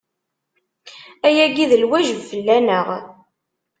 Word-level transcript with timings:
Ayagi 1.27 1.65
d 1.71 1.73
lwajeb 1.83 2.19
fell-aneɣ. 2.29 2.87